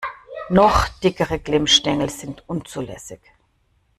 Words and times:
Noch 0.49 0.87
dickere 0.87 1.37
Glimmstängel 1.37 2.09
sind 2.09 2.43
unzulässig. 2.49 3.21